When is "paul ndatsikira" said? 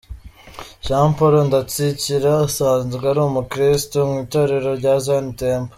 1.17-2.31